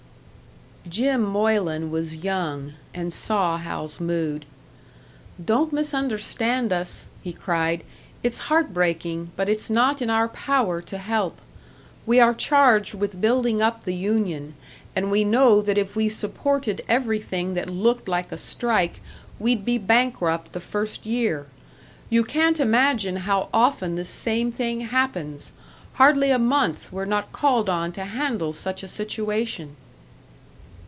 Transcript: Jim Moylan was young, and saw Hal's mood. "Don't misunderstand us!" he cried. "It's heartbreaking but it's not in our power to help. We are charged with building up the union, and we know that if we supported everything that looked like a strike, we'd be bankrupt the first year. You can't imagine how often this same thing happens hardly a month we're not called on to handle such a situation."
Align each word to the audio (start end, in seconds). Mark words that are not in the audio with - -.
Jim 0.89 1.21
Moylan 1.23 1.89
was 1.91 2.17
young, 2.17 2.73
and 2.93 3.13
saw 3.13 3.57
Hal's 3.57 4.01
mood. 4.01 4.45
"Don't 5.45 5.71
misunderstand 5.71 6.73
us!" 6.73 7.05
he 7.23 7.31
cried. 7.31 7.83
"It's 8.23 8.49
heartbreaking 8.49 9.31
but 9.37 9.47
it's 9.47 9.69
not 9.69 10.01
in 10.01 10.09
our 10.09 10.27
power 10.27 10.81
to 10.81 10.97
help. 10.97 11.37
We 12.05 12.19
are 12.19 12.33
charged 12.33 12.95
with 12.95 13.21
building 13.21 13.61
up 13.61 13.83
the 13.83 13.93
union, 13.93 14.55
and 14.95 15.11
we 15.11 15.23
know 15.23 15.61
that 15.61 15.77
if 15.77 15.95
we 15.95 16.09
supported 16.09 16.83
everything 16.89 17.53
that 17.53 17.69
looked 17.69 18.09
like 18.09 18.31
a 18.31 18.37
strike, 18.37 18.99
we'd 19.39 19.63
be 19.63 19.77
bankrupt 19.77 20.51
the 20.51 20.59
first 20.59 21.05
year. 21.05 21.45
You 22.09 22.23
can't 22.23 22.59
imagine 22.59 23.17
how 23.17 23.47
often 23.53 23.95
this 23.95 24.09
same 24.09 24.51
thing 24.51 24.81
happens 24.81 25.53
hardly 25.93 26.31
a 26.31 26.39
month 26.39 26.91
we're 26.91 27.05
not 27.05 27.31
called 27.31 27.69
on 27.69 27.91
to 27.93 28.03
handle 28.03 28.51
such 28.51 28.81
a 28.83 28.89
situation." 28.89 29.77